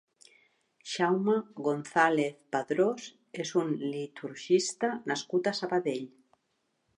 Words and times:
Jaume 0.93 1.35
González 1.67 2.39
Padrós 2.55 3.11
és 3.45 3.53
un 3.61 3.69
liturgista 3.93 4.91
nascut 5.13 5.53
a 5.53 5.55
Sabadell. 5.61 6.11